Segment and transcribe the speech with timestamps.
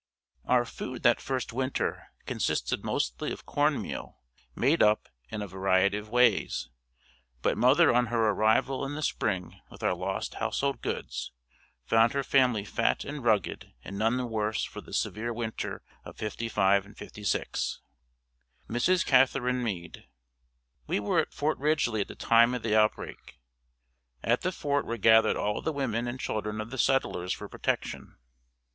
[0.45, 4.19] Our food that first winter consisted mostly of corn meal,
[4.55, 6.69] made up, in a variety of ways.
[7.43, 11.33] But mother on her arrival in the spring with our lost household goods,
[11.85, 16.17] found her family fat and rugged and none the worse for the severe winter of
[16.17, 17.81] '55 '56.
[18.67, 19.05] Mrs.
[19.05, 20.07] Catherine Meade.
[20.87, 23.37] We were at Fort Ridgely at the time of the outbreak.
[24.23, 28.15] At the fort were gathered all the women and children of the settlers for protection.